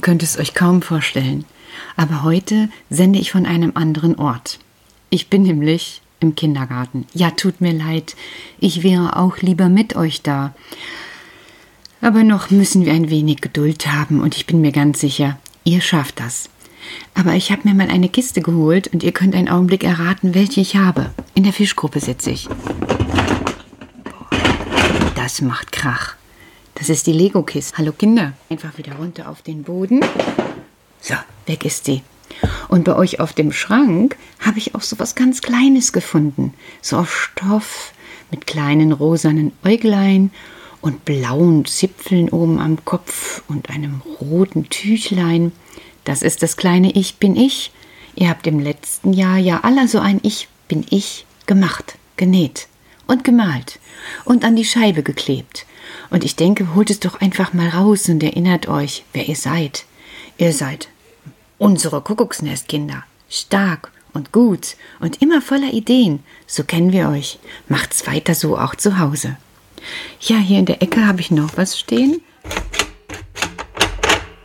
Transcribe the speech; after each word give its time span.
Ihr 0.00 0.02
könnt 0.02 0.22
es 0.22 0.38
euch 0.38 0.54
kaum 0.54 0.80
vorstellen. 0.80 1.44
Aber 1.94 2.22
heute 2.22 2.70
sende 2.88 3.18
ich 3.18 3.32
von 3.32 3.44
einem 3.44 3.72
anderen 3.74 4.14
Ort. 4.18 4.58
Ich 5.10 5.28
bin 5.28 5.42
nämlich 5.42 6.00
im 6.20 6.34
Kindergarten. 6.34 7.06
Ja, 7.12 7.32
tut 7.32 7.60
mir 7.60 7.74
leid. 7.74 8.16
Ich 8.60 8.82
wäre 8.82 9.18
auch 9.18 9.36
lieber 9.42 9.68
mit 9.68 9.96
euch 9.96 10.22
da. 10.22 10.54
Aber 12.00 12.24
noch 12.24 12.48
müssen 12.48 12.86
wir 12.86 12.94
ein 12.94 13.10
wenig 13.10 13.42
Geduld 13.42 13.88
haben 13.88 14.22
und 14.22 14.34
ich 14.38 14.46
bin 14.46 14.62
mir 14.62 14.72
ganz 14.72 15.00
sicher, 15.00 15.38
ihr 15.64 15.82
schafft 15.82 16.18
das. 16.18 16.48
Aber 17.12 17.34
ich 17.34 17.52
habe 17.52 17.68
mir 17.68 17.74
mal 17.74 17.90
eine 17.90 18.08
Kiste 18.08 18.40
geholt 18.40 18.88
und 18.88 19.02
ihr 19.02 19.12
könnt 19.12 19.34
einen 19.34 19.50
Augenblick 19.50 19.84
erraten, 19.84 20.34
welche 20.34 20.62
ich 20.62 20.76
habe. 20.76 21.10
In 21.34 21.42
der 21.42 21.52
Fischgruppe 21.52 22.00
sitze 22.00 22.30
ich. 22.30 22.48
Das 25.14 25.42
macht 25.42 25.72
Krach. 25.72 26.16
Das 26.80 26.88
ist 26.88 27.06
die 27.06 27.12
Lego-Kiste. 27.12 27.76
Hallo 27.76 27.92
Kinder. 27.92 28.32
Einfach 28.48 28.78
wieder 28.78 28.94
runter 28.94 29.28
auf 29.28 29.42
den 29.42 29.64
Boden. 29.64 30.00
So, 31.02 31.14
weg 31.44 31.66
ist 31.66 31.84
sie. 31.84 32.00
Und 32.68 32.84
bei 32.84 32.96
euch 32.96 33.20
auf 33.20 33.34
dem 33.34 33.52
Schrank 33.52 34.16
habe 34.38 34.56
ich 34.56 34.74
auch 34.74 34.80
so 34.80 34.98
was 34.98 35.14
ganz 35.14 35.42
Kleines 35.42 35.92
gefunden. 35.92 36.54
So 36.80 36.96
aus 36.96 37.10
Stoff 37.10 37.92
mit 38.30 38.46
kleinen 38.46 38.92
rosanen 38.92 39.52
Äuglein 39.62 40.30
und 40.80 41.04
blauen 41.04 41.66
Zipfeln 41.66 42.30
oben 42.30 42.58
am 42.58 42.82
Kopf 42.86 43.42
und 43.46 43.68
einem 43.68 44.00
roten 44.18 44.70
Tüchlein. 44.70 45.52
Das 46.04 46.22
ist 46.22 46.42
das 46.42 46.56
kleine 46.56 46.92
Ich 46.92 47.16
bin 47.16 47.36
ich. 47.36 47.72
Ihr 48.14 48.30
habt 48.30 48.46
im 48.46 48.58
letzten 48.58 49.12
Jahr 49.12 49.36
ja 49.36 49.60
alle 49.64 49.86
so 49.86 49.98
ein 49.98 50.18
Ich 50.22 50.48
bin 50.66 50.86
ich 50.88 51.26
gemacht, 51.44 51.98
genäht 52.16 52.68
und 53.06 53.22
gemalt 53.22 53.78
und 54.24 54.46
an 54.46 54.56
die 54.56 54.64
Scheibe 54.64 55.02
geklebt. 55.02 55.66
Und 56.10 56.24
ich 56.24 56.36
denke, 56.36 56.74
holt 56.74 56.90
es 56.90 57.00
doch 57.00 57.20
einfach 57.20 57.52
mal 57.52 57.68
raus 57.68 58.08
und 58.08 58.22
erinnert 58.22 58.68
euch, 58.68 59.04
wer 59.12 59.28
ihr 59.28 59.36
seid. 59.36 59.84
Ihr 60.38 60.52
seid 60.52 60.88
unsere 61.58 62.00
Kuckucksnestkinder. 62.00 63.04
Stark 63.28 63.92
und 64.12 64.32
gut 64.32 64.76
und 64.98 65.22
immer 65.22 65.40
voller 65.40 65.72
Ideen. 65.72 66.24
So 66.46 66.64
kennen 66.64 66.92
wir 66.92 67.08
euch. 67.08 67.38
Macht's 67.68 68.06
weiter 68.06 68.34
so 68.34 68.58
auch 68.58 68.74
zu 68.74 68.98
Hause. 68.98 69.36
Ja, 70.20 70.36
hier 70.36 70.58
in 70.58 70.66
der 70.66 70.82
Ecke 70.82 71.06
habe 71.06 71.20
ich 71.20 71.30
noch 71.30 71.56
was 71.56 71.78
stehen. 71.78 72.20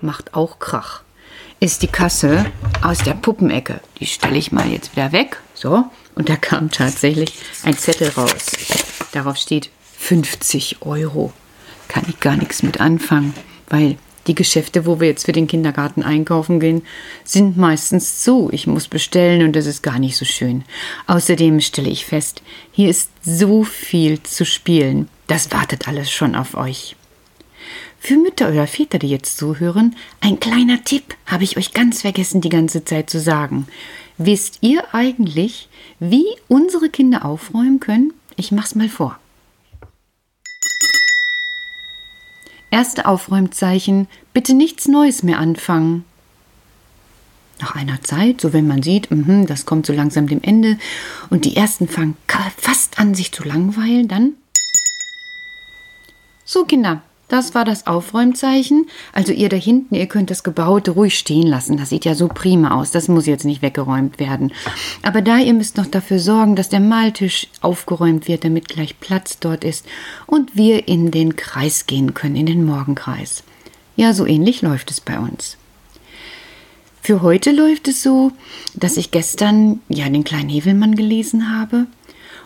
Macht 0.02 0.34
auch 0.36 0.60
Krach. 0.60 1.02
Ist 1.60 1.82
die 1.82 1.88
Kasse 1.88 2.46
aus 2.84 3.00
der 3.00 3.14
Puppenecke. 3.14 3.80
Die 4.00 4.06
stelle 4.06 4.38
ich 4.38 4.52
mal 4.52 4.70
jetzt 4.70 4.96
wieder 4.96 5.12
weg. 5.12 5.42
So. 5.54 5.86
Und 6.14 6.30
da 6.30 6.36
kam 6.36 6.70
tatsächlich 6.70 7.34
ein 7.64 7.78
Zettel 7.78 8.10
raus. 8.10 8.52
Darauf 9.14 9.38
steht 9.38 9.70
50 9.98 10.82
Euro. 10.82 11.34
Kann 11.88 12.06
ich 12.08 12.20
gar 12.20 12.38
nichts 12.38 12.64
mit 12.64 12.80
anfangen, 12.82 13.34
weil 13.70 13.98
die 14.28 14.36
Geschäfte, 14.36 14.86
wo 14.86 15.00
wir 15.00 15.08
jetzt 15.08 15.26
für 15.26 15.32
den 15.32 15.48
Kindergarten 15.48 16.04
einkaufen 16.04 16.60
gehen, 16.60 16.82
sind 17.24 17.58
meistens 17.58 18.22
zu. 18.22 18.50
Ich 18.52 18.68
muss 18.68 18.88
bestellen 18.88 19.46
und 19.46 19.56
das 19.56 19.66
ist 19.66 19.84
gar 19.84 20.00
nicht 20.00 20.18
so 20.18 20.26
schön. 20.26 20.64
Außerdem 21.08 21.62
stelle 21.62 21.90
ich 21.90 22.06
fest, 22.06 22.42
hier 22.72 22.90
ist 22.90 23.10
so 23.24 23.64
viel 23.64 24.22
zu 24.24 24.46
spielen. 24.46 25.10
Das 25.28 25.52
wartet 25.52 25.88
alles 25.88 26.12
schon 26.12 26.36
auf 26.36 26.56
euch. 26.56 26.96
Für 28.00 28.18
Mütter 28.18 28.50
oder 28.50 28.68
Väter, 28.68 29.00
die 29.00 29.10
jetzt 29.10 29.38
zuhören, 29.38 29.96
ein 30.22 30.40
kleiner 30.40 30.84
Tipp 30.84 31.16
habe 31.26 31.44
ich 31.44 31.58
euch 31.58 31.74
ganz 31.74 32.02
vergessen 32.02 32.42
die 32.42 32.50
ganze 32.50 32.84
Zeit 32.86 33.10
zu 33.10 33.20
sagen. 33.20 33.68
Wisst 34.18 34.60
ihr 34.62 34.84
eigentlich, 34.94 35.70
wie 36.00 36.26
unsere 36.48 36.90
Kinder 36.90 37.26
aufräumen 37.26 37.80
können? 37.80 38.14
Ich 38.36 38.52
mach's 38.52 38.76
mal 38.76 38.90
vor. 38.90 39.18
Erste 42.76 43.06
Aufräumzeichen, 43.06 44.10
bitte 44.34 44.54
nichts 44.54 44.90
Neues 44.90 45.24
mehr 45.24 45.40
anfangen. 45.40 46.04
Nach 47.62 47.74
einer 47.74 48.02
Zeit, 48.02 48.42
so 48.42 48.52
wenn 48.52 48.68
man 48.68 48.84
sieht, 48.84 49.10
mh, 49.12 49.46
das 49.46 49.66
kommt 49.66 49.86
so 49.86 49.94
langsam 49.94 50.28
dem 50.28 50.44
Ende 50.44 50.78
und 51.30 51.46
die 51.46 51.56
ersten 51.56 51.88
fangen 51.88 52.18
fast 52.58 53.00
an, 53.00 53.16
sich 53.16 53.32
zu 53.32 53.46
langweilen, 53.46 54.10
dann. 54.10 54.34
So, 56.44 56.66
Kinder, 56.66 57.02
das 57.28 57.56
war 57.56 57.66
das 57.66 57.88
Aufräumzeichen. 57.88 58.88
Also 59.12 59.34
ihr 59.34 59.50
da 59.50 59.58
hinten, 59.58 59.96
ihr 59.96 60.06
könnt 60.06 60.30
das 60.30 60.44
Gebaute 60.44 60.92
ruhig 60.92 61.18
stehen 61.18 61.48
lassen. 61.48 61.78
Das 61.78 61.90
sieht 61.90 62.06
ja 62.06 62.14
so 62.14 62.28
prima 62.28 62.76
aus. 62.80 62.92
Das 62.92 63.08
muss 63.08 63.26
jetzt 63.26 63.46
nicht 63.46 63.62
weggeräumt 63.62 64.20
werden. 64.20 64.54
Aber 65.02 65.22
da 65.22 65.40
ihr 65.40 65.54
müsst 65.54 65.78
noch 65.78 65.88
dafür 65.88 66.20
sorgen, 66.20 66.56
dass 66.56 66.70
der 66.70 66.80
Maltisch 66.80 67.48
aufgeräumt 67.62 68.28
wird, 68.28 68.44
damit 68.44 68.70
gleich 68.70 69.00
Platz 69.00 69.40
dort 69.40 69.64
ist 69.64 69.86
und 70.28 70.56
wir 70.56 70.88
in 70.88 71.10
den 71.10 71.36
Kreis 71.36 71.88
gehen 71.88 72.14
können, 72.14 72.36
in 72.36 72.46
den 72.46 72.64
Morgenkreis. 72.64 73.44
Ja, 73.96 74.14
so 74.14 74.26
ähnlich 74.26 74.62
läuft 74.62 74.92
es 74.92 75.02
bei 75.02 75.18
uns. 75.18 75.58
Für 77.02 77.22
heute 77.22 77.52
läuft 77.52 77.88
es 77.88 78.04
so, 78.04 78.32
dass 78.74 78.98
ich 78.98 79.12
gestern 79.12 79.80
ja 79.90 80.10
den 80.10 80.24
kleinen 80.24 80.50
Hevelmann 80.50 80.96
gelesen 80.96 81.56
habe 81.58 81.86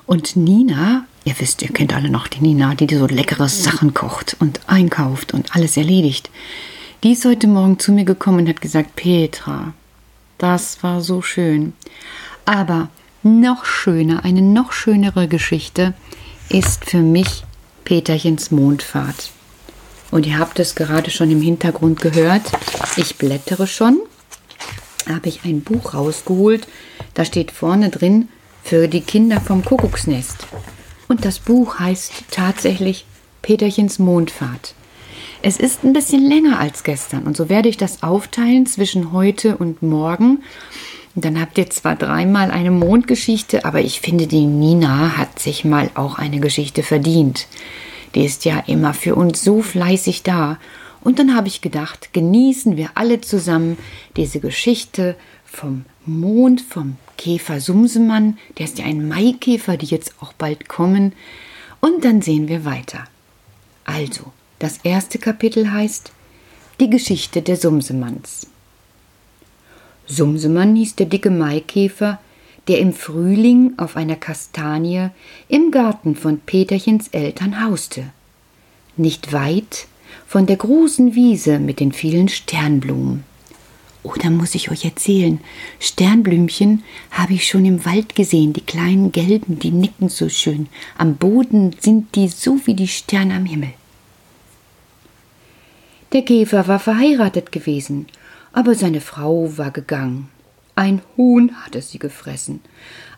und 0.06 0.36
Nina 0.36 1.06
Ihr 1.26 1.36
wisst, 1.40 1.62
ihr 1.62 1.70
kennt 1.70 1.94
alle 1.94 2.10
noch 2.10 2.28
die 2.28 2.42
Nina, 2.42 2.76
die 2.76 2.94
so 2.96 3.06
leckere 3.06 3.50
Sachen 3.50 3.94
kocht 3.94 4.38
und 4.40 4.62
einkauft 4.68 5.34
und 5.34 5.56
alles 5.56 5.78
erledigt. 5.78 6.30
Die 7.04 7.12
ist 7.12 7.26
heute 7.26 7.48
Morgen 7.48 7.80
zu 7.80 7.92
mir 7.92 8.06
gekommen 8.06 8.40
und 8.40 8.50
hat 8.50 8.62
gesagt, 8.62 8.96
Petra, 8.96 9.74
das 10.38 10.82
war 10.84 11.02
so 11.02 11.22
schön. 11.22 11.74
Aber 12.46 12.90
noch 13.22 13.66
schöner, 13.66 14.24
eine 14.24 14.42
noch 14.42 14.72
schönere 14.72 15.28
Geschichte 15.28 15.94
ist 16.50 16.86
für 16.86 17.00
mich 17.02 17.44
Peterchens 17.84 18.52
Mondfahrt. 18.52 19.32
Und 20.12 20.26
ihr 20.26 20.40
habt 20.40 20.60
es 20.60 20.76
gerade 20.76 21.12
schon 21.12 21.30
im 21.30 21.42
Hintergrund 21.42 22.02
gehört. 22.02 22.44
Ich 22.96 23.18
blättere 23.18 23.68
schon. 23.68 24.00
Habe 25.08 25.30
ich 25.30 25.44
ein 25.44 25.62
Buch 25.62 25.94
rausgeholt. 25.94 26.68
Da 27.14 27.26
steht 27.26 27.52
vorne 27.52 27.90
drin 27.90 28.30
für 28.64 28.88
die 28.88 29.02
Kinder 29.02 29.40
vom 29.40 29.64
Kuckucksnest. 29.64 30.48
Und 31.10 31.26
das 31.26 31.40
Buch 31.40 31.80
heißt 31.80 32.26
tatsächlich 32.30 33.04
Peterchens 33.42 33.98
Mondfahrt. 33.98 34.76
Es 35.42 35.58
ist 35.58 35.84
ein 35.84 35.92
bisschen 35.92 36.24
länger 36.24 36.60
als 36.60 36.84
gestern 36.84 37.24
und 37.24 37.36
so 37.36 37.50
werde 37.50 37.68
ich 37.68 37.78
das 37.78 38.04
aufteilen 38.04 38.68
zwischen 38.68 39.12
heute 39.12 39.58
und 39.58 39.82
morgen. 39.82 40.44
Dann 41.16 41.42
habt 41.42 41.58
ihr 41.58 41.68
zwar 41.72 41.96
dreimal 41.96 42.52
eine 42.52 42.70
Mondgeschichte, 42.70 43.66
aber 43.66 43.82
ich 43.82 44.02
finde, 44.02 44.28
die 44.28 44.46
Nina 44.46 45.18
hat 45.18 45.40
sich 45.40 45.66
mal 45.66 45.90
auch 45.96 46.20
eine 46.20 46.40
Geschichte 46.40 46.84
verdient. 46.84 47.48
Die 48.14 48.24
ist 48.24 48.46
ja 48.46 48.60
immer 48.68 48.94
für 48.94 49.16
uns 49.16 49.44
so 49.44 49.64
fleißig 49.64 50.22
da. 50.22 50.60
Und 51.02 51.18
dann 51.18 51.36
habe 51.36 51.48
ich 51.48 51.62
gedacht, 51.62 52.14
genießen 52.14 52.78
wir 52.78 52.92
alle 52.94 53.20
zusammen 53.22 53.80
diese 54.16 54.40
Geschichte 54.40 55.16
vom 55.44 55.86
Mond, 56.06 56.62
vom 56.62 56.98
Käfer 57.20 57.60
Sumsemann, 57.60 58.38
der 58.58 58.66
ist 58.66 58.80
ja 58.80 58.86
ein 58.86 59.06
Maikäfer, 59.06 59.76
die 59.76 59.88
jetzt 59.88 60.14
auch 60.22 60.32
bald 60.32 60.70
kommen. 60.70 61.12
Und 61.82 62.06
dann 62.06 62.22
sehen 62.22 62.48
wir 62.48 62.64
weiter. 62.64 63.04
Also, 63.84 64.32
das 64.58 64.78
erste 64.84 65.20
Kapitel 65.20 65.70
heißt 65.70 66.14
Die 66.80 66.90
Geschichte 66.90 67.42
der 67.42 67.58
Sumsemanns. 67.58 68.48
Sumsemann 70.08 70.78
hieß 70.78 70.96
der 70.96 71.08
dicke 71.08 71.30
Maikäfer, 71.30 72.20
der 72.70 72.80
im 72.80 72.94
Frühling 72.94 73.74
auf 73.76 73.98
einer 73.98 74.16
Kastanie 74.16 75.10
im 75.50 75.72
Garten 75.72 76.16
von 76.16 76.40
Peterchens 76.40 77.10
Eltern 77.10 77.66
hauste. 77.66 78.06
Nicht 78.96 79.34
weit 79.34 79.88
von 80.26 80.46
der 80.46 80.56
großen 80.56 81.16
Wiese 81.16 81.60
mit 81.60 81.82
den 81.82 81.92
vielen 81.92 82.30
Sternblumen. 82.30 83.26
Oder 84.02 84.30
muss 84.30 84.56
ich 84.56 84.72
euch 84.72 84.86
erzählen, 84.86 85.40
Sternblümchen 85.80 86.84
habe 87.12 87.34
ich 87.34 87.48
schon 87.48 87.66
im 87.66 87.86
Wald 87.86 88.16
gesehen, 88.16 88.54
die 88.54 88.62
kleinen 88.62 89.12
gelben, 89.12 89.60
die 89.60 89.72
nicken 89.72 90.08
so 90.08 90.30
schön. 90.30 90.68
Am 90.98 91.16
Boden 91.16 91.76
sind 91.80 92.16
die 92.16 92.30
so 92.30 92.60
wie 92.66 92.76
die 92.76 92.88
Sterne 92.88 93.36
am 93.36 93.46
Himmel. 93.46 93.74
Der 96.14 96.24
Käfer 96.24 96.68
war 96.68 96.80
verheiratet 96.80 97.52
gewesen, 97.52 98.08
aber 98.54 98.74
seine 98.74 99.02
Frau 99.02 99.58
war 99.58 99.72
gegangen. 99.72 100.30
Ein 100.76 101.02
Huhn 101.18 101.52
hatte 101.64 101.82
sie 101.82 102.00
gefressen, 102.00 102.62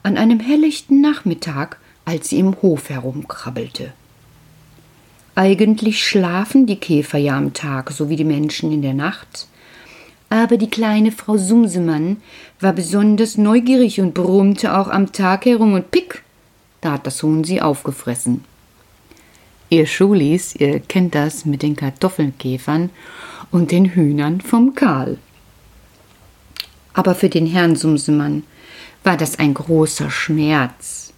an 0.01 0.17
einem 0.17 0.39
helllichten 0.39 0.99
Nachmittag, 0.99 1.77
als 2.05 2.29
sie 2.29 2.39
im 2.39 2.59
Hof 2.63 2.89
herumkrabbelte. 2.89 3.93
Eigentlich 5.35 6.05
schlafen 6.05 6.65
die 6.65 6.75
Käfer 6.77 7.19
ja 7.19 7.37
am 7.37 7.53
Tag, 7.53 7.91
so 7.91 8.09
wie 8.09 8.15
die 8.15 8.25
Menschen 8.25 8.71
in 8.71 8.81
der 8.81 8.95
Nacht, 8.95 9.47
aber 10.31 10.55
die 10.55 10.69
kleine 10.69 11.11
Frau 11.11 11.35
Sumsemann 11.35 12.21
war 12.61 12.71
besonders 12.71 13.37
neugierig 13.37 13.99
und 13.99 14.13
brummte 14.13 14.77
auch 14.77 14.87
am 14.87 15.11
Tag 15.11 15.45
herum 15.45 15.73
und 15.73 15.91
pick, 15.91 16.23
da 16.79 16.93
hat 16.93 17.05
das 17.05 17.21
Huhn 17.21 17.43
sie 17.43 17.61
aufgefressen. 17.61 18.45
Ihr 19.69 19.85
Schulis, 19.85 20.55
ihr 20.55 20.79
kennt 20.79 21.15
das 21.15 21.45
mit 21.45 21.61
den 21.61 21.75
Kartoffelkäfern 21.75 22.91
und 23.51 23.71
den 23.71 23.93
Hühnern 23.93 24.39
vom 24.39 24.73
Karl. 24.73 25.17
Aber 26.93 27.13
für 27.13 27.29
den 27.29 27.45
Herrn 27.45 27.75
Sumsemann 27.75 28.43
war 29.03 29.17
das 29.17 29.37
ein 29.37 29.53
großer 29.53 30.09
Schmerz. 30.09 31.11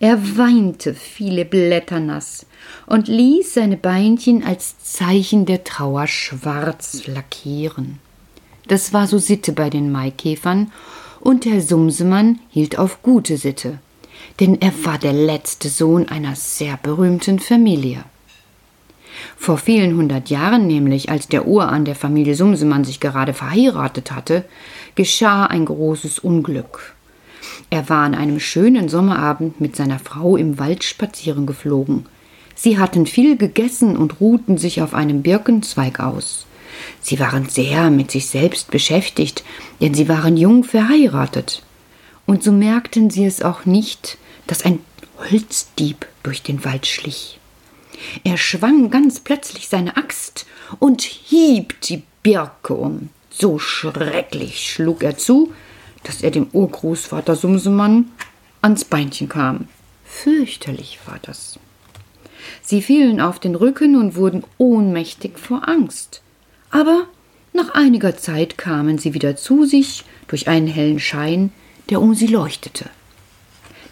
Er 0.00 0.38
weinte 0.38 0.94
viele 0.94 1.44
Blätter 1.44 2.00
nass 2.00 2.46
und 2.86 3.08
ließ 3.08 3.52
seine 3.52 3.76
Beinchen 3.76 4.42
als 4.42 4.78
Zeichen 4.78 5.44
der 5.44 5.64
Trauer 5.64 6.06
schwarz 6.06 7.06
lackieren. 7.06 8.00
Das 8.66 8.92
war 8.92 9.06
so 9.06 9.18
Sitte 9.18 9.52
bei 9.52 9.70
den 9.70 9.92
Maikäfern, 9.92 10.70
und 11.20 11.46
der 11.46 11.62
Sumsemann 11.62 12.38
hielt 12.50 12.78
auf 12.78 13.02
gute 13.02 13.38
Sitte, 13.38 13.78
denn 14.40 14.60
er 14.60 14.72
war 14.84 14.98
der 14.98 15.14
letzte 15.14 15.70
Sohn 15.70 16.08
einer 16.08 16.36
sehr 16.36 16.78
berühmten 16.82 17.38
Familie. 17.38 18.04
Vor 19.36 19.58
vielen 19.58 19.96
hundert 19.96 20.28
Jahren 20.28 20.66
nämlich, 20.66 21.10
als 21.10 21.28
der 21.28 21.46
Urahn 21.46 21.84
der 21.84 21.94
Familie 21.94 22.34
Sumsemann 22.34 22.84
sich 22.84 23.00
gerade 23.00 23.32
verheiratet 23.32 24.12
hatte, 24.12 24.44
geschah 24.96 25.46
ein 25.46 25.64
großes 25.64 26.18
Unglück. 26.18 26.94
Er 27.70 27.88
war 27.88 28.04
an 28.04 28.14
einem 28.14 28.40
schönen 28.40 28.88
Sommerabend 28.88 29.60
mit 29.60 29.76
seiner 29.76 29.98
Frau 29.98 30.36
im 30.36 30.58
Wald 30.58 30.84
spazieren 30.84 31.46
geflogen. 31.46 32.06
Sie 32.54 32.78
hatten 32.78 33.06
viel 33.06 33.36
gegessen 33.36 33.96
und 33.96 34.20
ruhten 34.20 34.58
sich 34.58 34.82
auf 34.82 34.94
einem 34.94 35.22
Birkenzweig 35.22 36.00
aus. 36.00 36.46
Sie 37.00 37.18
waren 37.18 37.48
sehr 37.48 37.90
mit 37.90 38.10
sich 38.10 38.26
selbst 38.26 38.70
beschäftigt, 38.70 39.44
denn 39.80 39.94
sie 39.94 40.08
waren 40.08 40.36
jung 40.36 40.64
verheiratet. 40.64 41.62
Und 42.26 42.42
so 42.42 42.52
merkten 42.52 43.10
sie 43.10 43.24
es 43.24 43.42
auch 43.42 43.64
nicht, 43.64 44.18
dass 44.46 44.64
ein 44.64 44.80
Holzdieb 45.18 46.06
durch 46.22 46.42
den 46.42 46.64
Wald 46.64 46.86
schlich. 46.86 47.38
Er 48.24 48.36
schwang 48.36 48.90
ganz 48.90 49.20
plötzlich 49.20 49.68
seine 49.68 49.96
Axt 49.96 50.46
und 50.78 51.02
hieb 51.02 51.80
die 51.82 52.02
Birke 52.22 52.74
um. 52.74 53.10
So 53.30 53.58
schrecklich 53.58 54.70
schlug 54.70 55.02
er 55.02 55.16
zu, 55.16 55.52
dass 56.04 56.22
er 56.22 56.30
dem 56.30 56.48
Urgroßvater 56.52 57.36
Sumsemann 57.36 58.10
ans 58.62 58.84
Beinchen 58.84 59.28
kam. 59.28 59.68
Fürchterlich 60.04 61.00
war 61.06 61.18
das. 61.22 61.58
Sie 62.62 62.82
fielen 62.82 63.20
auf 63.20 63.38
den 63.38 63.54
Rücken 63.54 63.96
und 63.96 64.16
wurden 64.16 64.44
ohnmächtig 64.58 65.38
vor 65.38 65.68
Angst. 65.68 66.22
Aber 66.74 67.06
nach 67.52 67.70
einiger 67.74 68.16
Zeit 68.16 68.58
kamen 68.58 68.98
sie 68.98 69.14
wieder 69.14 69.36
zu 69.36 69.64
sich 69.64 70.02
durch 70.26 70.48
einen 70.48 70.66
hellen 70.66 70.98
Schein, 70.98 71.52
der 71.88 72.02
um 72.02 72.16
sie 72.16 72.26
leuchtete. 72.26 72.90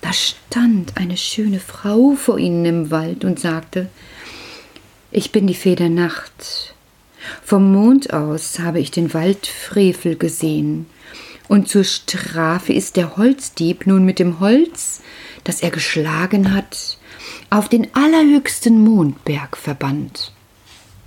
Da 0.01 0.13
stand 0.13 0.97
eine 0.97 1.17
schöne 1.17 1.61
Frau 1.61 2.17
vor 2.17 2.41
ihnen 2.41 2.65
im 2.65 2.91
Wald 2.91 3.25
und 3.25 3.39
sagte 3.39 3.89
Ich 5.13 5.31
bin 5.31 5.47
die 5.47 5.55
Fee 5.55 5.77
der 5.77 5.91
Nacht. 5.91 6.75
Vom 7.45 7.71
Mond 7.71 8.13
aus 8.13 8.59
habe 8.59 8.81
ich 8.81 8.91
den 8.91 9.15
Wald 9.15 9.47
Frevel 9.47 10.17
gesehen, 10.17 10.87
und 11.47 11.69
zur 11.69 11.85
Strafe 11.85 12.73
ist 12.73 12.97
der 12.97 13.17
Holzdieb 13.17 13.87
nun 13.87 14.05
mit 14.05 14.19
dem 14.19 14.41
Holz, 14.41 15.03
das 15.45 15.63
er 15.63 15.71
geschlagen 15.71 16.53
hat, 16.53 16.99
auf 17.49 17.69
den 17.69 17.95
allerhöchsten 17.95 18.83
Mondberg 18.83 19.57
verbannt. 19.57 20.33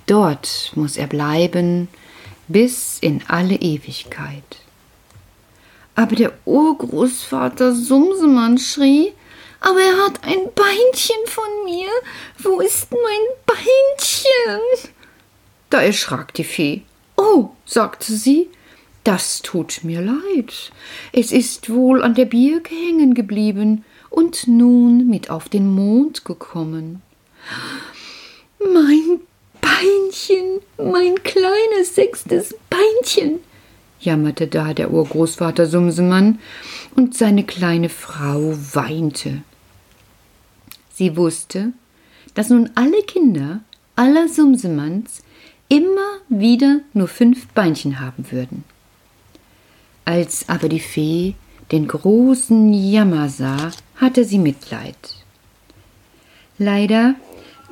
Dort 0.05 0.71
muss 0.75 0.97
er 0.97 1.07
bleiben 1.07 1.87
bis 2.47 2.99
in 3.01 3.23
alle 3.27 3.55
Ewigkeit. 3.55 4.43
Aber 5.95 6.15
der 6.15 6.33
Urgroßvater 6.45 7.73
Sumsemann 7.73 8.57
schrie, 8.57 9.13
aber 9.61 9.79
er 9.79 10.05
hat 10.05 10.23
ein 10.23 10.51
Beinchen 10.53 11.25
von 11.25 11.63
mir. 11.63 11.89
Wo 12.37 12.59
ist 12.59 12.91
mein 12.91 13.01
Beinchen? 13.45 14.61
Da 15.69 15.81
erschrak 15.81 16.33
die 16.35 16.43
Fee. 16.43 16.83
Oh, 17.17 17.49
sagte 17.65 18.13
sie, 18.13 18.49
das 19.03 19.41
tut 19.41 19.83
mir 19.83 20.01
leid. 20.01 20.71
Es 21.13 21.31
ist 21.31 21.69
wohl 21.69 22.03
an 22.03 22.13
der 22.13 22.25
Birke 22.25 22.75
hängen 22.75 23.13
geblieben 23.13 23.85
und 24.09 24.47
nun 24.47 25.07
mit 25.07 25.29
auf 25.29 25.49
den 25.49 25.73
Mond 25.73 26.25
gekommen. 26.25 27.01
Mein 28.59 29.21
Beinchen, 29.75 30.61
mein 30.77 31.21
kleines 31.23 31.95
sechstes 31.95 32.55
Beinchen, 32.69 33.39
jammerte 33.99 34.47
da 34.47 34.73
der 34.73 34.91
Urgroßvater 34.91 35.65
Sumsemann, 35.65 36.39
und 36.95 37.17
seine 37.17 37.43
kleine 37.43 37.89
Frau 37.89 38.53
weinte. 38.73 39.41
Sie 40.93 41.17
wusste, 41.17 41.73
dass 42.35 42.49
nun 42.49 42.69
alle 42.75 43.01
Kinder 43.03 43.61
aller 43.97 44.29
Sumsemanns 44.29 45.23
immer 45.67 46.19
wieder 46.29 46.79
nur 46.93 47.09
fünf 47.09 47.47
Beinchen 47.47 47.99
haben 47.99 48.31
würden. 48.31 48.63
Als 50.05 50.47
aber 50.47 50.69
die 50.69 50.79
Fee 50.79 51.33
den 51.71 51.87
großen 51.87 52.73
Jammer 52.73 53.27
sah, 53.27 53.71
hatte 53.97 54.23
sie 54.23 54.39
Mitleid. 54.39 54.95
Leider 56.57 57.15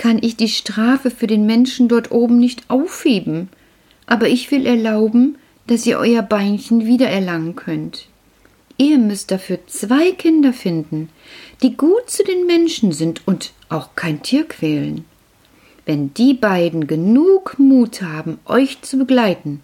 kann 0.03 0.19
ich 0.21 0.35
die 0.35 0.49
Strafe 0.49 1.11
für 1.11 1.27
den 1.27 1.45
Menschen 1.45 1.87
dort 1.87 2.11
oben 2.11 2.37
nicht 2.37 2.69
aufheben, 2.69 3.47
aber 4.05 4.27
ich 4.27 4.51
will 4.51 4.65
erlauben, 4.65 5.37
dass 5.67 5.85
ihr 5.85 5.97
euer 5.97 6.21
Beinchen 6.21 6.85
wiedererlangen 6.85 7.55
könnt. 7.55 8.09
Ihr 8.77 8.97
müsst 8.97 9.31
dafür 9.31 9.59
zwei 9.67 10.11
Kinder 10.11 10.51
finden, 10.51 11.07
die 11.61 11.77
gut 11.77 12.09
zu 12.09 12.25
den 12.25 12.45
Menschen 12.45 12.91
sind 12.91 13.25
und 13.25 13.53
auch 13.69 13.95
kein 13.95 14.21
Tier 14.21 14.45
quälen. 14.45 15.05
Wenn 15.85 16.13
die 16.13 16.33
beiden 16.33 16.85
genug 16.85 17.57
Mut 17.57 18.01
haben, 18.01 18.39
euch 18.43 18.81
zu 18.81 18.97
begleiten, 18.97 19.63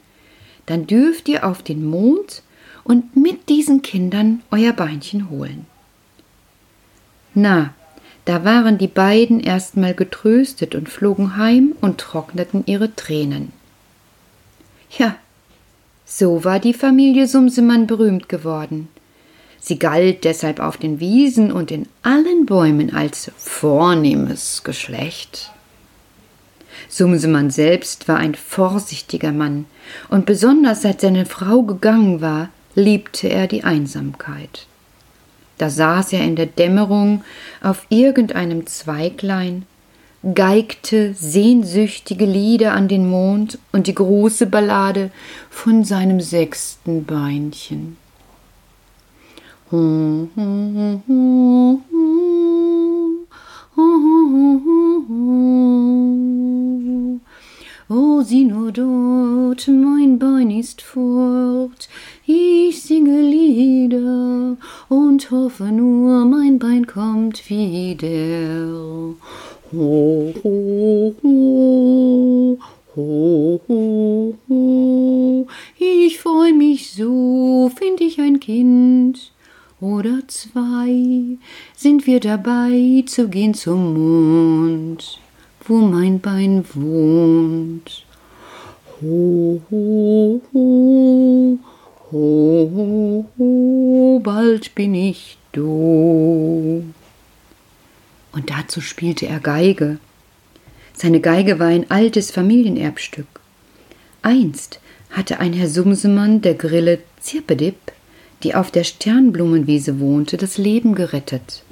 dann 0.68 0.88
dürft 0.88 1.28
ihr 1.28 1.46
auf 1.46 1.64
den 1.64 1.84
Mond 1.84 2.44
und 2.86 3.18
mit 3.18 3.50
diesen 3.50 3.82
Kindern 3.82 4.42
euer 4.52 4.72
Beinchen 4.72 5.30
holen. 5.30 5.66
Na, 7.34 7.74
da 8.30 8.46
waren 8.46 8.78
die 8.78 8.86
beiden 8.88 9.40
erstmal 9.40 9.96
getröstet 9.96 10.76
und 10.76 10.88
flogen 10.88 11.36
heim 11.36 11.74
und 11.82 11.98
trockneten 11.98 12.62
ihre 12.68 12.96
Tränen. 12.96 13.52
Ja, 14.96 15.16
so 16.06 16.44
war 16.44 16.60
die 16.60 16.76
Familie 16.76 17.28
Sumsemann 17.28 17.88
berühmt 17.88 18.30
geworden. 18.30 18.88
Sie 19.60 19.80
galt 19.80 20.26
deshalb 20.26 20.60
auf 20.60 20.78
den 20.78 21.00
Wiesen 21.00 21.52
und 21.52 21.72
in 21.72 21.88
allen 22.04 22.46
Bäumen 22.46 22.94
als 22.94 23.32
vornehmes 23.36 24.62
Geschlecht. 24.64 25.50
Sumsemann 26.88 27.50
selbst 27.50 28.08
war 28.08 28.18
ein 28.18 28.36
vorsichtiger 28.36 29.32
Mann, 29.32 29.66
und 30.08 30.28
besonders 30.28 30.84
seit 30.84 31.02
seine 31.02 31.26
Frau 31.26 31.64
gegangen 31.64 32.22
war, 32.22 32.50
liebte 32.76 33.28
er 33.28 33.48
die 33.48 33.64
Einsamkeit. 33.64 34.68
Da 35.60 35.70
saß 35.70 36.14
er 36.14 36.24
in 36.24 36.36
der 36.38 36.46
Dämmerung 36.46 37.24
auf 37.62 37.86
irgendeinem 37.90 38.66
Zweiglein, 38.66 39.66
geigte 40.34 41.14
sehnsüchtige 41.14 42.26
Lieder 42.26 42.72
an 42.72 42.88
den 42.88 43.10
Mond 43.10 43.60
und 43.74 43.88
die 43.88 43.94
große 43.94 44.46
Ballade 44.46 45.12
von 45.50 45.84
seinem 45.84 46.22
sechsten 46.22 47.04
Beinchen. 47.04 47.98
Oh, 57.90 58.22
sieh 58.22 58.46
nur 58.46 58.72
dort, 58.72 59.68
mein 59.68 60.20
Bein 60.20 60.52
ist 60.52 60.82
fort, 60.82 61.09
hoffe 65.32 65.66
nur, 65.66 66.26
mein 66.26 66.60
Bein 66.60 66.88
kommt 66.88 67.50
wieder. 67.50 69.16
Ho, 69.72 70.34
ho, 70.44 71.16
ho, 71.24 72.58
ho, 72.96 73.62
ho, 73.68 74.36
ho. 74.50 75.48
Ich 75.78 76.20
freu 76.20 76.54
mich 76.54 76.94
so, 76.94 77.72
find 77.76 78.02
ich 78.02 78.20
ein 78.20 78.40
Kind 78.40 79.32
oder 79.80 80.20
zwei, 80.28 81.38
sind 81.76 82.08
wir 82.08 82.20
dabei 82.20 83.04
zu 83.06 83.30
gehen 83.30 83.54
zum 83.54 83.94
Mond, 83.94 85.20
wo 85.66 85.76
mein 85.76 86.20
Bein 86.20 86.66
wohnt. 86.74 88.06
Ho, 89.02 89.62
ho, 89.70 90.42
ho, 90.54 91.60
Ho, 92.12 93.28
ho, 93.38 94.20
bald 94.24 94.74
bin 94.74 94.96
ich 94.96 95.38
du. 95.52 96.84
Und 98.32 98.50
dazu 98.50 98.82
spielte 98.82 99.28
er 99.28 99.40
Geige. 99.40 100.00
Seine 100.94 101.20
Geige 101.20 101.60
war 101.60 101.68
ein 101.68 101.92
altes 101.92 102.32
Familienerbstück. 102.32 103.28
Einst 104.24 104.80
hatte 105.12 105.40
ein 105.40 105.54
Herr 105.54 105.70
Sumsemann 105.70 106.42
der 106.42 106.56
Grille 106.56 107.00
Zirpedip, 107.20 107.78
die 108.42 108.56
auf 108.56 108.72
der 108.72 108.86
Sternblumenwiese 108.86 110.00
wohnte, 110.00 110.38
das 110.38 110.58
Leben 110.58 110.96
gerettet. 110.96 111.64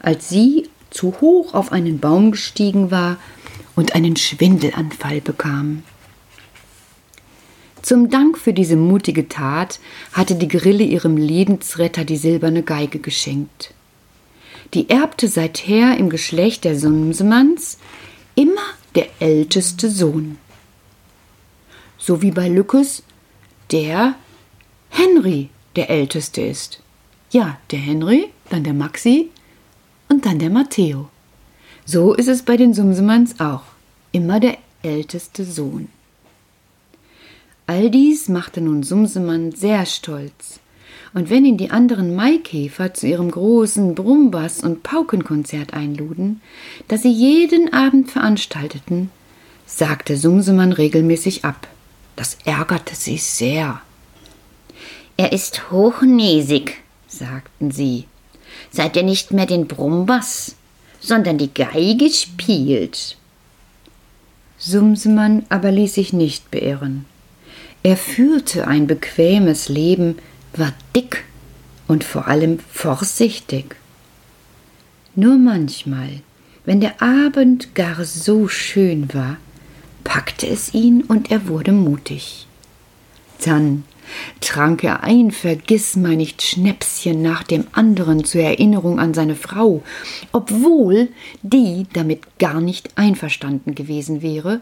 Als 0.00 0.30
sie 0.30 0.68
zu 0.88 1.20
hoch 1.20 1.52
auf 1.52 1.72
einen 1.72 1.98
Baum 1.98 2.30
gestiegen 2.30 2.90
war 2.90 3.18
und 3.76 3.94
einen 3.94 4.16
Schwindelanfall 4.16 5.20
bekam. 5.20 5.82
Zum 7.88 8.10
Dank 8.10 8.36
für 8.36 8.52
diese 8.52 8.76
mutige 8.76 9.30
Tat 9.30 9.80
hatte 10.12 10.34
die 10.34 10.46
Grille 10.46 10.84
ihrem 10.84 11.16
Lebensretter 11.16 12.04
die 12.04 12.18
silberne 12.18 12.62
Geige 12.62 12.98
geschenkt. 12.98 13.72
Die 14.74 14.90
erbte 14.90 15.26
seither 15.26 15.96
im 15.96 16.10
Geschlecht 16.10 16.64
der 16.64 16.78
Sumsemanns 16.78 17.78
immer 18.34 18.60
der 18.94 19.06
älteste 19.20 19.88
Sohn. 19.88 20.36
So 21.96 22.20
wie 22.20 22.30
bei 22.30 22.50
Lückes 22.50 23.04
der 23.72 24.16
Henry 24.90 25.48
der 25.74 25.88
Älteste 25.88 26.42
ist. 26.42 26.82
Ja, 27.30 27.56
der 27.70 27.78
Henry, 27.78 28.26
dann 28.50 28.64
der 28.64 28.74
Maxi 28.74 29.30
und 30.10 30.26
dann 30.26 30.38
der 30.38 30.50
Matteo. 30.50 31.08
So 31.86 32.12
ist 32.12 32.28
es 32.28 32.42
bei 32.42 32.58
den 32.58 32.74
Sumsemanns 32.74 33.40
auch. 33.40 33.62
Immer 34.12 34.40
der 34.40 34.58
älteste 34.82 35.42
Sohn. 35.46 35.88
All 37.68 37.90
dies 37.90 38.30
machte 38.30 38.62
nun 38.62 38.82
Sumsemann 38.82 39.52
sehr 39.52 39.84
stolz. 39.84 40.58
Und 41.12 41.28
wenn 41.28 41.44
ihn 41.44 41.58
die 41.58 41.70
anderen 41.70 42.16
Maikäfer 42.16 42.94
zu 42.94 43.06
ihrem 43.06 43.30
großen 43.30 43.94
Brummbass- 43.94 44.64
und 44.64 44.82
Paukenkonzert 44.82 45.74
einluden, 45.74 46.40
das 46.88 47.02
sie 47.02 47.12
jeden 47.12 47.70
Abend 47.74 48.10
veranstalteten, 48.10 49.10
sagte 49.66 50.16
Sumsemann 50.16 50.72
regelmäßig 50.72 51.44
ab. 51.44 51.68
Das 52.16 52.38
ärgerte 52.46 52.94
sie 52.94 53.18
sehr. 53.18 53.82
Er 55.18 55.32
ist 55.32 55.70
hochnäsig, 55.70 56.78
sagten 57.06 57.70
sie, 57.70 58.04
seit 58.70 58.96
er 58.96 59.02
nicht 59.02 59.30
mehr 59.30 59.46
den 59.46 59.68
Brummbass, 59.68 60.56
sondern 61.00 61.36
die 61.36 61.52
Geige 61.52 62.08
spielt. 62.08 63.18
Sumsemann 64.56 65.44
aber 65.50 65.70
ließ 65.70 65.92
sich 65.92 66.14
nicht 66.14 66.50
beirren. 66.50 67.04
Er 67.88 67.96
führte 67.96 68.68
ein 68.68 68.86
bequemes 68.86 69.70
Leben, 69.70 70.18
war 70.54 70.74
dick 70.94 71.24
und 71.86 72.04
vor 72.04 72.28
allem 72.28 72.58
vorsichtig. 72.70 73.76
Nur 75.14 75.38
manchmal, 75.38 76.20
wenn 76.66 76.82
der 76.82 77.00
Abend 77.00 77.74
gar 77.74 78.04
so 78.04 78.46
schön 78.46 79.14
war, 79.14 79.38
packte 80.04 80.46
es 80.46 80.74
ihn 80.74 81.00
und 81.02 81.30
er 81.30 81.48
wurde 81.48 81.72
mutig. 81.72 82.46
Dann 83.42 83.84
trank 84.42 84.84
er 84.84 85.02
ein 85.02 85.30
vergissmeinnicht 85.30 86.42
Schnäpschen 86.42 87.22
nach 87.22 87.42
dem 87.42 87.68
anderen 87.72 88.22
zur 88.22 88.42
Erinnerung 88.42 89.00
an 89.00 89.14
seine 89.14 89.34
Frau, 89.34 89.82
obwohl 90.32 91.08
die 91.40 91.86
damit 91.94 92.38
gar 92.38 92.60
nicht 92.60 92.98
einverstanden 92.98 93.74
gewesen 93.74 94.20
wäre, 94.20 94.60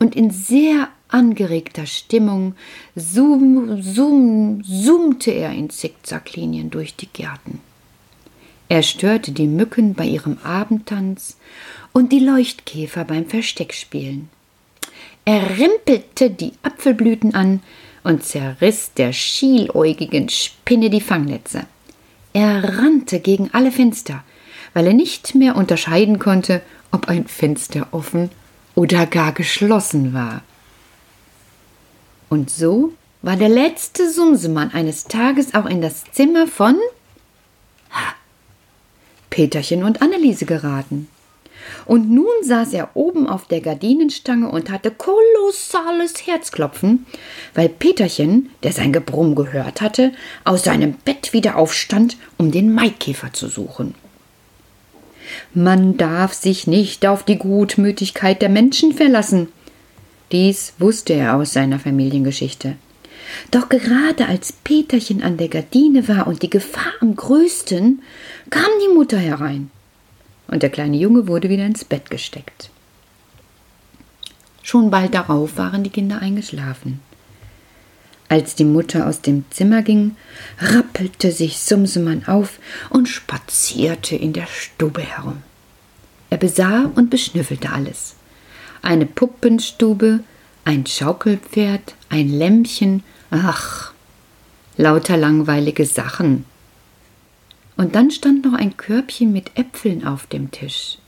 und 0.00 0.16
in 0.16 0.32
sehr 0.32 0.88
angeregter 1.08 1.86
Stimmung 1.86 2.54
summ, 2.94 3.82
summ, 3.82 4.62
summte 4.64 5.30
er 5.30 5.52
in 5.52 5.70
Zickzacklinien 5.70 6.70
durch 6.70 6.96
die 6.96 7.08
Gärten. 7.12 7.60
Er 8.68 8.82
störte 8.82 9.32
die 9.32 9.46
Mücken 9.46 9.94
bei 9.94 10.04
ihrem 10.04 10.38
Abendtanz 10.42 11.36
und 11.92 12.12
die 12.12 12.18
Leuchtkäfer 12.18 13.04
beim 13.04 13.26
Versteckspielen. 13.26 14.28
Er 15.24 15.58
rimpelte 15.58 16.30
die 16.30 16.52
Apfelblüten 16.62 17.34
an 17.34 17.62
und 18.02 18.24
zerriss 18.24 18.92
der 18.96 19.12
schieläugigen 19.12 20.28
Spinne 20.28 20.90
die 20.90 21.00
Fangnetze. 21.00 21.66
Er 22.32 22.78
rannte 22.78 23.20
gegen 23.20 23.50
alle 23.52 23.72
Fenster, 23.72 24.22
weil 24.74 24.86
er 24.86 24.92
nicht 24.92 25.34
mehr 25.34 25.56
unterscheiden 25.56 26.18
konnte, 26.18 26.60
ob 26.92 27.08
ein 27.08 27.26
Fenster 27.26 27.88
offen 27.92 28.30
oder 28.74 29.06
gar 29.06 29.32
geschlossen 29.32 30.12
war. 30.12 30.42
Und 32.28 32.50
so 32.50 32.92
war 33.22 33.36
der 33.36 33.48
letzte 33.48 34.10
Sumsemann 34.10 34.72
eines 34.72 35.04
Tages 35.04 35.54
auch 35.54 35.66
in 35.66 35.80
das 35.80 36.04
Zimmer 36.12 36.46
von 36.46 36.76
Peterchen 39.30 39.82
und 39.84 40.02
Anneliese 40.02 40.46
geraten. 40.46 41.08
Und 41.84 42.10
nun 42.10 42.26
saß 42.42 42.72
er 42.72 42.90
oben 42.94 43.28
auf 43.28 43.48
der 43.48 43.60
Gardinenstange 43.60 44.48
und 44.48 44.70
hatte 44.70 44.90
kolossales 44.90 46.26
Herzklopfen, 46.26 47.06
weil 47.54 47.68
Peterchen, 47.68 48.50
der 48.62 48.72
sein 48.72 48.92
Gebrumm 48.92 49.34
gehört 49.34 49.80
hatte, 49.80 50.12
aus 50.44 50.64
seinem 50.64 50.94
Bett 50.94 51.32
wieder 51.32 51.56
aufstand, 51.56 52.16
um 52.38 52.50
den 52.50 52.72
Maikäfer 52.72 53.32
zu 53.32 53.48
suchen. 53.48 53.94
Man 55.54 55.96
darf 55.96 56.32
sich 56.34 56.66
nicht 56.66 57.06
auf 57.06 57.24
die 57.24 57.38
Gutmütigkeit 57.38 58.40
der 58.42 58.48
Menschen 58.48 58.92
verlassen, 58.92 59.48
dies 60.32 60.72
wusste 60.78 61.12
er 61.12 61.36
aus 61.36 61.52
seiner 61.52 61.78
Familiengeschichte. 61.78 62.76
Doch 63.50 63.68
gerade 63.68 64.26
als 64.26 64.52
Peterchen 64.52 65.22
an 65.22 65.36
der 65.36 65.48
Gardine 65.48 66.08
war 66.08 66.26
und 66.26 66.42
die 66.42 66.50
Gefahr 66.50 66.92
am 67.00 67.14
größten, 67.14 68.02
kam 68.50 68.70
die 68.82 68.94
Mutter 68.94 69.18
herein. 69.18 69.70
Und 70.48 70.62
der 70.62 70.70
kleine 70.70 70.96
Junge 70.96 71.26
wurde 71.28 71.48
wieder 71.48 71.66
ins 71.66 71.84
Bett 71.84 72.10
gesteckt. 72.10 72.70
Schon 74.62 74.90
bald 74.90 75.14
darauf 75.14 75.56
waren 75.56 75.84
die 75.84 75.90
Kinder 75.90 76.20
eingeschlafen. 76.20 77.00
Als 78.28 78.56
die 78.56 78.64
Mutter 78.64 79.06
aus 79.06 79.22
dem 79.22 79.44
Zimmer 79.50 79.82
ging, 79.82 80.16
rappelte 80.58 81.30
sich 81.30 81.58
Sumsemann 81.58 82.26
auf 82.26 82.58
und 82.90 83.08
spazierte 83.08 84.16
in 84.16 84.32
der 84.32 84.46
Stube 84.46 85.02
herum. 85.02 85.42
Er 86.30 86.38
besah 86.38 86.90
und 86.96 87.10
beschnüffelte 87.10 87.70
alles 87.70 88.16
eine 88.82 89.06
Puppenstube, 89.06 90.20
ein 90.64 90.86
Schaukelpferd, 90.86 91.94
ein 92.08 92.28
Lämpchen, 92.28 93.02
ach, 93.30 93.92
lauter 94.76 95.16
langweilige 95.16 95.86
Sachen. 95.86 96.44
Und 97.76 97.94
dann 97.94 98.10
stand 98.10 98.44
noch 98.44 98.54
ein 98.54 98.76
Körbchen 98.76 99.32
mit 99.32 99.56
Äpfeln 99.56 100.06
auf 100.06 100.26
dem 100.26 100.50
Tisch. 100.50 100.98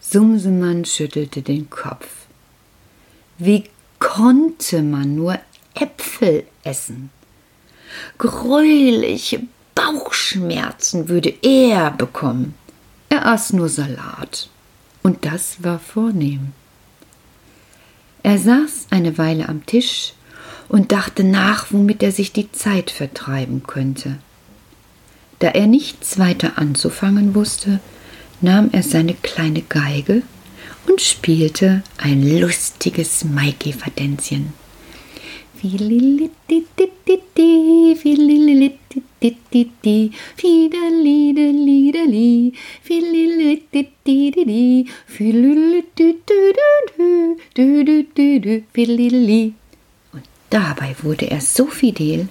Sumsemann 0.00 0.84
schüttelte 0.84 1.42
den 1.42 1.68
Kopf. 1.68 2.08
Wie 3.38 3.64
konnte 3.98 4.82
man 4.82 5.14
nur 5.14 5.38
Äpfel 5.74 6.44
essen? 6.62 7.10
Gräuliche 8.18 9.42
Bauchschmerzen 9.74 11.08
würde 11.08 11.34
er 11.42 11.90
bekommen. 11.90 12.54
Er 13.08 13.26
aß 13.26 13.52
nur 13.52 13.68
Salat. 13.68 14.48
Und 15.02 15.24
das 15.24 15.62
war 15.62 15.78
vornehm. 15.78 16.52
Er 18.22 18.38
saß 18.38 18.88
eine 18.90 19.18
Weile 19.18 19.48
am 19.48 19.64
Tisch 19.66 20.12
und 20.68 20.92
dachte 20.92 21.24
nach, 21.24 21.66
womit 21.70 22.02
er 22.02 22.12
sich 22.12 22.32
die 22.32 22.52
Zeit 22.52 22.90
vertreiben 22.90 23.62
könnte. 23.66 24.18
Da 25.38 25.48
er 25.48 25.66
nichts 25.66 26.18
weiter 26.18 26.58
anzufangen 26.58 27.34
wusste, 27.34 27.80
nahm 28.40 28.70
er 28.72 28.82
seine 28.82 29.14
kleine 29.14 29.62
Geige 29.62 30.22
und 30.86 31.00
spielte 31.00 31.82
ein 31.98 32.38
lustiges 32.38 33.24
Maikäferdänzchen. 33.24 34.52
Und 50.12 50.22
dabei 50.50 50.96
wurde 51.02 51.30
er 51.30 51.40
so 51.40 51.66
fidel, 51.66 52.28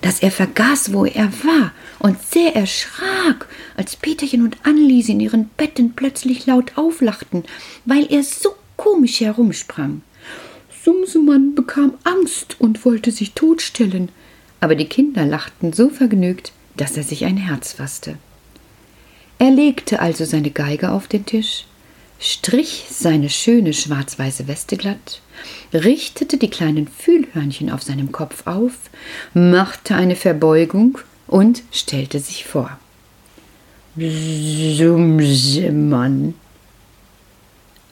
dass 0.00 0.20
er 0.20 0.30
vergaß, 0.30 0.92
wo 0.92 1.04
er 1.04 1.32
war 1.44 1.72
und 1.98 2.22
sehr 2.22 2.54
erschrak, 2.54 3.48
als 3.76 3.96
Peterchen 3.96 4.42
und 4.42 4.56
Anneliese 4.64 5.12
in 5.12 5.20
ihren 5.20 5.50
Betten 5.56 5.94
plötzlich 5.94 6.46
laut 6.46 6.72
auflachten, 6.76 7.44
weil 7.84 8.06
er 8.10 8.22
so 8.22 8.54
komisch 8.76 9.20
herumsprang. 9.20 10.02
Sumsemann 10.84 11.54
bekam 11.54 11.94
Angst 12.04 12.56
und 12.58 12.84
wollte 12.84 13.10
sich 13.10 13.32
totstellen, 13.32 14.08
aber 14.60 14.74
die 14.74 14.86
Kinder 14.86 15.24
lachten 15.24 15.72
so 15.72 15.88
vergnügt, 15.88 16.52
dass 16.76 16.96
er 16.96 17.02
sich 17.02 17.24
ein 17.24 17.36
Herz 17.36 17.72
fasste. 17.72 18.16
Er 19.38 19.50
legte 19.50 20.00
also 20.00 20.24
seine 20.24 20.50
Geige 20.50 20.90
auf 20.92 21.08
den 21.08 21.24
Tisch, 21.26 21.64
strich 22.18 22.86
seine 22.90 23.30
schöne 23.30 23.72
schwarz-weiße 23.72 24.46
Weste 24.48 24.76
glatt, 24.76 25.22
richtete 25.72 26.36
die 26.36 26.50
kleinen 26.50 26.86
Fühlhörnchen 26.88 27.70
auf 27.70 27.82
seinem 27.82 28.12
Kopf 28.12 28.46
auf, 28.46 28.74
machte 29.32 29.94
eine 29.94 30.16
Verbeugung 30.16 30.98
und 31.26 31.62
stellte 31.72 32.20
sich 32.20 32.44
vor. 32.44 32.78
Sumsemann, 34.76 36.34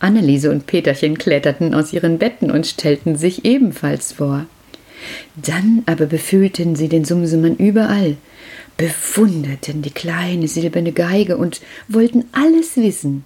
Anneliese 0.01 0.51
und 0.51 0.67
Peterchen 0.67 1.17
kletterten 1.19 1.75
aus 1.75 1.93
ihren 1.93 2.19
Betten 2.19 2.51
und 2.51 2.67
stellten 2.67 3.17
sich 3.17 3.45
ebenfalls 3.45 4.13
vor. 4.13 4.47
Dann 5.37 5.83
aber 5.87 6.07
befühlten 6.07 6.77
sie 6.77 6.89
den 6.89 7.05
Sumsemann 7.05 7.57
überall, 7.57 8.17
bewunderten 8.77 9.83
die 9.83 9.91
kleine 9.91 10.49
silberne 10.49 10.93
Geige 10.93 11.37
und 11.37 11.61
wollten 11.89 12.25
alles 12.33 12.77
wissen. 12.77 13.25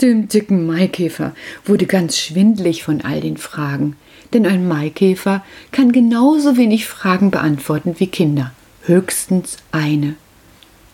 Dem 0.00 0.28
dicken 0.28 0.66
Maikäfer 0.66 1.34
wurde 1.64 1.86
ganz 1.86 2.18
schwindlig 2.18 2.84
von 2.84 3.00
all 3.00 3.20
den 3.20 3.36
Fragen, 3.36 3.96
denn 4.32 4.46
ein 4.46 4.68
Maikäfer 4.68 5.44
kann 5.72 5.90
genauso 5.92 6.56
wenig 6.56 6.86
Fragen 6.86 7.30
beantworten 7.30 7.96
wie 7.98 8.06
Kinder, 8.06 8.52
höchstens 8.82 9.56
eine. 9.72 10.14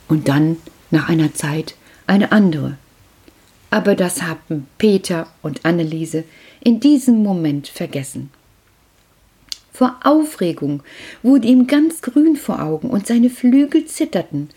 Und 0.08 0.28
dann, 0.28 0.56
nach 0.90 1.08
einer 1.08 1.34
Zeit, 1.34 1.74
eine 2.06 2.32
andere 2.32 2.78
aber 3.74 3.96
das 3.96 4.22
haben 4.22 4.68
Peter 4.78 5.26
und 5.42 5.64
Anneliese 5.64 6.22
in 6.62 6.78
diesem 6.78 7.24
Moment 7.24 7.66
vergessen. 7.66 8.30
Vor 9.74 9.96
Aufregung 10.04 10.84
wurde 11.24 11.48
ihm 11.48 11.66
ganz 11.66 12.00
grün 12.00 12.36
vor 12.36 12.62
Augen 12.62 12.88
und 12.90 13.08
seine 13.08 13.28
Flügel 13.28 13.86
zitterten. 13.86 14.50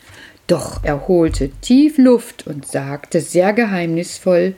Doch 0.45 0.83
er 0.83 1.07
holte 1.07 1.50
tief 1.50 1.97
Luft 1.97 2.45
und 2.45 2.67
sagte 2.67 3.19
sehr 3.19 3.51
geheimnisvoll 3.53 4.53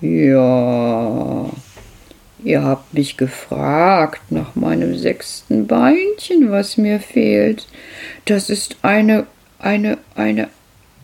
Ja, 0.00 1.50
ihr 2.42 2.62
habt 2.62 2.94
mich 2.94 3.18
gefragt 3.18 4.32
nach 4.32 4.54
meinem 4.54 4.96
sechsten 4.96 5.66
Beinchen, 5.66 6.50
was 6.50 6.78
mir 6.78 6.98
fehlt. 6.98 7.68
Das 8.24 8.48
ist 8.48 8.78
eine, 8.80 9.26
eine, 9.58 9.98
eine 10.14 10.48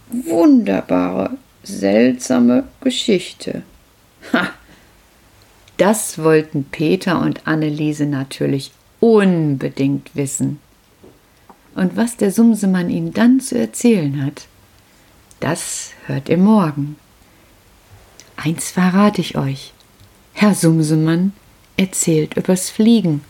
wunderbare, 0.09 1.33
seltsame 1.63 2.65
Geschichte. 2.81 3.65
Ha! 4.33 4.49
Das 5.77 6.19
wollten 6.19 6.65
Peter 6.65 7.21
und 7.21 7.47
Anneliese 7.47 8.07
natürlich 8.07 8.73
unbedingt 9.01 10.15
wissen. 10.15 10.59
Und 11.75 11.97
was 11.97 12.17
der 12.17 12.33
Sumsemann 12.33 12.89
ihnen 12.89 13.13
dann 13.13 13.41
zu 13.41 13.59
erzählen 13.59 14.25
hat, 14.25 14.47
das 15.41 15.91
hört 16.07 16.31
ihr 16.31 16.39
morgen. 16.39 16.97
Eins 18.37 18.71
verrate 18.71 19.21
ich 19.21 19.37
euch. 19.37 19.75
Herr 20.33 20.55
Sumsemann 20.55 21.33
erzählt 21.77 22.37
übers 22.37 22.71
Fliegen, 22.71 23.23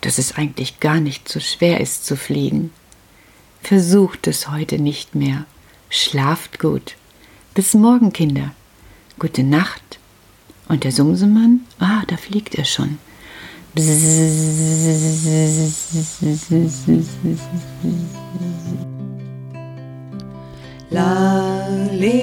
dass 0.00 0.18
es 0.18 0.36
eigentlich 0.36 0.80
gar 0.80 0.98
nicht 0.98 1.28
so 1.28 1.38
schwer 1.38 1.80
ist 1.80 2.04
zu 2.04 2.16
fliegen. 2.16 2.72
Versucht 3.62 4.26
es 4.26 4.50
heute 4.50 4.80
nicht 4.80 5.14
mehr. 5.14 5.44
Schlaft 5.88 6.58
gut. 6.58 6.96
Bis 7.54 7.74
morgen, 7.74 8.12
Kinder. 8.12 8.52
Gute 9.20 9.44
Nacht. 9.44 10.00
Und 10.72 10.84
der 10.84 10.90
Sumsemann, 10.90 11.60
ah, 11.80 12.02
da 12.06 12.16
fliegt 12.16 12.54
er 12.54 12.64
schon. 12.64 12.96
Lalelu, 20.88 22.16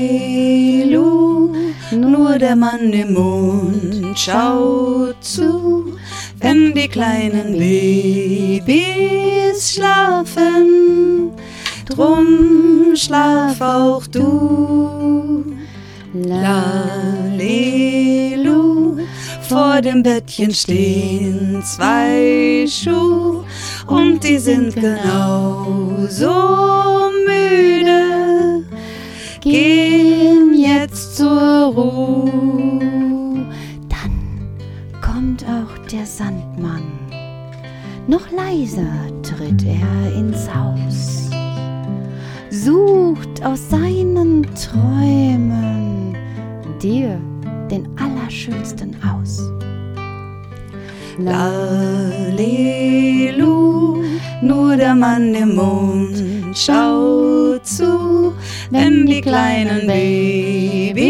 nur 1.92 2.40
der 2.40 2.56
Mann 2.56 2.92
im 2.92 3.14
Mond 3.14 4.18
schaut 4.18 5.24
zu, 5.24 5.96
wenn 6.40 6.74
die 6.74 6.88
kleinen 6.88 7.56
Babys 8.66 9.74
schlafen. 9.74 11.34
Drum 11.86 12.96
schlaf 12.96 13.62
auch 13.62 14.08
du. 14.08 15.60
Lalelu, 16.14 17.70
vor 19.48 19.82
dem 19.82 20.02
Bettchen 20.02 20.52
stehen 20.52 21.62
zwei 21.64 22.66
Schuhe 22.68 23.44
und 23.86 24.24
die 24.24 24.40
sind 24.40 24.74
genau 24.76 26.08
so 26.10 27.12
müde. 27.28 28.66
Gehen 29.42 30.56
jetzt 30.56 31.18
zur 31.18 31.74
Ruhe. 31.76 33.46
Dann 33.88 34.50
kommt 35.02 35.46
auch 35.46 35.78
der 35.92 36.06
Sandmann. 36.08 36.84
Noch 38.08 38.32
leiser 38.32 38.88
tritt 39.22 39.64
er 39.64 40.14
ins 40.16 40.50
Haus, 40.52 41.30
sucht 42.50 43.46
aus 43.46 43.70
seinen 43.70 44.48
Träumen 44.56 45.79
dir 46.80 47.20
den 47.70 47.88
Allerschönsten 47.98 48.96
aus. 49.04 49.52
Lalelu, 51.18 52.48
nur 54.42 54.78
der 54.78 54.96
Mann 54.96 55.36
im 55.36 55.56
Mond 55.56 56.24
schaut 56.56 57.68
zu, 57.68 58.34
wenn 58.72 59.06
die 59.06 59.20
kleinen 59.22 59.86
Babys 59.88 61.04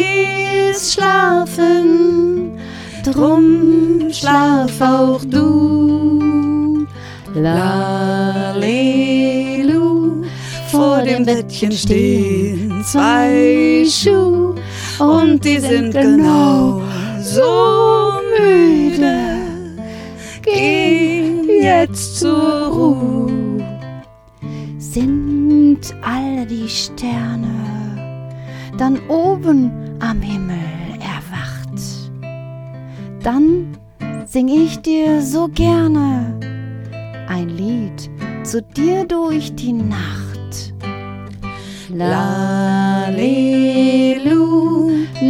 schlafen. 0.93 2.58
Drum 3.05 4.12
schlaf 4.12 4.82
auch 4.82 5.23
du. 5.25 6.88
Lalelu, 7.36 8.63
vor 10.71 11.03
dem 11.03 11.23
Bettchen 11.23 11.71
stehen 11.71 12.84
zwei 12.84 13.86
Schuhe 13.88 14.48
und 14.99 15.43
die 15.43 15.59
sind 15.59 15.93
genau 15.93 16.81
so 17.21 18.12
müde. 18.38 19.15
Geh 20.43 21.62
jetzt 21.62 22.19
zur 22.19 22.67
Ruhe. 22.67 23.29
Sind 24.77 25.79
alle 26.01 26.45
die 26.45 26.67
Sterne 26.67 27.47
dann 28.77 28.99
oben 29.07 29.71
am 29.99 30.21
Himmel 30.21 30.57
erwacht? 30.99 31.79
Dann 33.23 33.77
sing 34.25 34.47
ich 34.47 34.79
dir 34.79 35.21
so 35.21 35.47
gerne 35.47 36.39
ein 37.27 37.49
Lied 37.49 38.09
zu 38.43 38.62
dir 38.62 39.05
durch 39.05 39.53
die 39.55 39.73
Nacht. 39.73 40.73
Lalelu, 41.89 43.29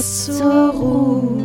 So 0.00 0.32
zur 0.32 1.39